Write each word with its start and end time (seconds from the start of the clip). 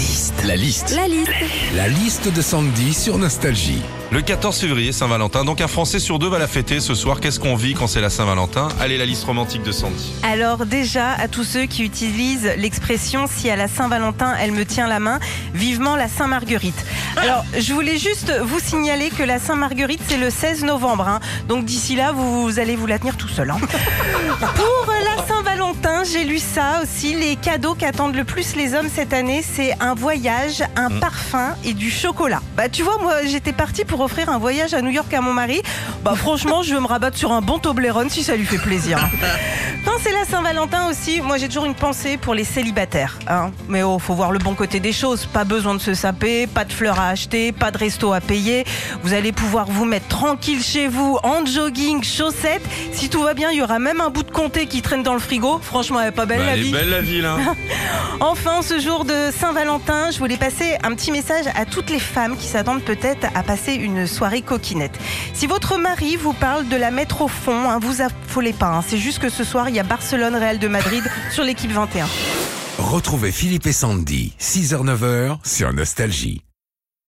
liste. 0.00 0.34
La 0.46 0.56
liste. 0.56 0.90
La 0.96 1.06
liste. 1.08 1.30
La 1.74 1.88
liste 1.88 2.32
de 2.32 2.40
Sandy 2.42 2.94
sur 2.94 3.18
Nostalgie. 3.18 3.82
Le 4.10 4.22
14 4.22 4.58
février, 4.58 4.90
Saint-Valentin. 4.92 5.44
Donc 5.44 5.60
un 5.60 5.68
Français 5.68 5.98
sur 6.00 6.18
deux 6.18 6.28
va 6.28 6.38
la 6.38 6.48
fêter 6.48 6.80
ce 6.80 6.94
soir. 6.94 7.20
Qu'est-ce 7.20 7.38
qu'on 7.38 7.54
vit 7.54 7.74
quand 7.74 7.86
c'est 7.86 8.00
la 8.00 8.10
Saint-Valentin? 8.10 8.68
Allez, 8.80 8.98
la 8.98 9.04
liste 9.06 9.24
romantique 9.24 9.62
de 9.62 9.70
Sandy. 9.70 10.12
Alors 10.24 10.64
déjà, 10.66 11.12
à 11.12 11.28
tous 11.28 11.44
ceux 11.44 11.66
qui 11.66 11.84
utilisent 11.84 12.50
l'expression 12.56 13.26
si 13.32 13.50
à 13.50 13.56
la 13.56 13.68
Saint-Valentin 13.68 14.34
elle 14.40 14.50
me 14.52 14.64
tient 14.64 14.88
la 14.88 14.98
main, 15.00 15.20
vivement 15.54 15.94
la 15.96 16.08
Saint-Marguerite. 16.08 16.84
Alors, 17.18 17.44
je 17.58 17.72
voulais 17.72 17.98
juste 17.98 18.32
vous 18.42 18.58
signaler 18.58 19.10
que 19.10 19.22
la 19.22 19.38
Saint-Marguerite 19.38 20.00
c'est 20.08 20.16
le 20.18 20.30
16 20.30 20.64
novembre. 20.64 21.06
hein. 21.06 21.20
Donc 21.46 21.64
d'ici 21.66 21.94
là, 21.94 22.10
vous, 22.12 22.42
vous 22.42 22.58
allez 22.58 22.74
vous 22.74 22.86
la 22.86 22.98
tenir 22.98 23.16
tout 23.16 23.28
seul. 23.28 23.50
hein. 23.50 23.58
Pour 24.56 24.86
la 25.04 25.22
Saint-Valentin, 25.60 26.04
j'ai 26.04 26.24
lu 26.24 26.38
ça 26.38 26.80
aussi. 26.82 27.14
Les 27.14 27.36
cadeaux 27.36 27.74
qu'attendent 27.74 28.14
le 28.14 28.24
plus 28.24 28.56
les 28.56 28.72
hommes 28.72 28.88
cette 28.88 29.12
année, 29.12 29.42
c'est 29.42 29.74
un 29.78 29.94
voyage, 29.94 30.62
un 30.74 30.98
parfum 31.00 31.54
et 31.64 31.74
du 31.74 31.90
chocolat. 31.90 32.40
Bah 32.56 32.70
tu 32.70 32.82
vois, 32.82 32.96
moi 32.96 33.26
j'étais 33.26 33.52
partie 33.52 33.84
pour 33.84 34.00
offrir 34.00 34.30
un 34.30 34.38
voyage 34.38 34.72
à 34.72 34.80
New 34.80 34.90
York 34.90 35.12
à 35.12 35.20
mon 35.20 35.34
mari. 35.34 35.60
Bah 36.04 36.14
franchement, 36.16 36.62
je 36.62 36.74
vais 36.74 36.80
me 36.80 36.86
rabattre 36.86 37.18
sur 37.18 37.30
un 37.32 37.42
bon 37.42 37.58
Toblerone 37.58 38.08
si 38.08 38.22
ça 38.22 38.34
lui 38.34 38.46
fait 38.46 38.58
plaisir. 38.58 38.98
Quand 39.84 39.92
c'est 40.02 40.12
la 40.12 40.24
Saint-Valentin 40.24 40.88
aussi, 40.88 41.20
moi 41.20 41.36
j'ai 41.36 41.46
toujours 41.48 41.64
une 41.66 41.74
pensée 41.74 42.16
pour 42.16 42.34
les 42.34 42.44
célibataires. 42.44 43.18
hein. 43.28 43.50
Mais 43.68 43.82
oh, 43.82 43.98
faut 43.98 44.14
voir 44.14 44.30
le 44.32 44.38
bon 44.38 44.54
côté 44.54 44.80
des 44.80 44.92
choses. 44.92 45.26
Pas 45.26 45.44
besoin 45.44 45.74
de 45.74 45.78
se 45.78 45.92
saper, 45.92 46.46
pas 46.46 46.64
de 46.64 46.72
fleurs 46.72 46.98
à 46.98 47.08
acheter, 47.08 47.52
pas 47.52 47.70
de 47.70 47.76
resto 47.78 48.12
à 48.14 48.20
payer. 48.20 48.64
Vous 49.02 49.12
allez 49.12 49.32
pouvoir 49.32 49.66
vous 49.66 49.84
mettre 49.84 50.08
tranquille 50.08 50.62
chez 50.62 50.86
vous, 50.88 51.18
en 51.22 51.44
jogging, 51.44 52.02
chaussettes. 52.02 52.62
Si 52.92 53.10
tout 53.10 53.22
va 53.22 53.34
bien, 53.34 53.50
il 53.50 53.58
y 53.58 53.62
aura 53.62 53.78
même 53.78 54.00
un 54.00 54.08
bout 54.10 54.22
de 54.22 54.30
comté 54.30 54.66
qui 54.66 54.80
traîne 54.80 55.02
dans 55.02 55.14
le 55.14 55.18
frigo. 55.20 55.58
Franchement, 55.62 56.00
elle 56.00 56.08
est 56.08 56.12
pas 56.12 56.26
belle 56.26 56.38
Bah, 56.40 56.46
la 56.46 56.52
elle 56.54 56.60
est 56.60 56.62
vie. 56.62 56.72
belle 56.72 56.90
la 56.90 57.00
ville. 57.02 57.26
Hein. 57.26 57.54
Enfin, 58.20 58.60
ce 58.62 58.78
jour 58.80 59.04
de 59.04 59.30
Saint-Valentin, 59.38 60.10
je 60.10 60.18
voulais 60.18 60.36
passer 60.36 60.76
un 60.82 60.94
petit 60.94 61.10
message 61.10 61.44
à 61.54 61.64
toutes 61.64 61.88
les 61.90 61.98
femmes 61.98 62.36
qui 62.36 62.46
s'attendent 62.46 62.82
peut-être 62.82 63.26
à 63.34 63.42
passer 63.42 63.72
une 63.74 64.06
soirée 64.06 64.42
coquinette. 64.42 64.98
Si 65.32 65.46
votre 65.46 65.78
mari 65.78 65.89
vous 66.18 66.32
parle 66.32 66.68
de 66.68 66.76
la 66.76 66.90
mettre 66.90 67.22
au 67.22 67.28
fond, 67.28 67.68
hein, 67.68 67.78
vous 67.80 68.00
affolez 68.00 68.52
pas. 68.52 68.68
hein. 68.76 68.84
C'est 68.86 68.98
juste 68.98 69.18
que 69.18 69.28
ce 69.28 69.44
soir, 69.44 69.68
il 69.68 69.74
y 69.74 69.80
a 69.80 69.82
Barcelone-Real 69.82 70.58
de 70.58 70.68
Madrid 70.68 71.02
sur 71.30 71.44
l'équipe 71.44 71.72
21. 71.72 72.06
Retrouvez 72.78 73.32
Philippe 73.32 73.66
et 73.66 73.72
Sandy, 73.72 74.32
6h-9h 74.40 75.38
sur 75.44 75.72
Nostalgie. 75.72 76.42